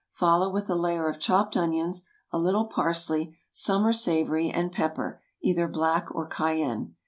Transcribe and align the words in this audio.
Follow 0.09 0.49
with 0.51 0.67
a 0.67 0.73
layer 0.73 1.07
of 1.07 1.19
chopped 1.19 1.55
onions, 1.55 2.05
a 2.31 2.39
little 2.39 2.65
parsley, 2.65 3.37
summer 3.51 3.93
savory, 3.93 4.49
and 4.49 4.71
pepper, 4.71 5.21
either 5.43 5.67
black 5.67 6.07
or 6.15 6.25
cayenne. 6.25 6.95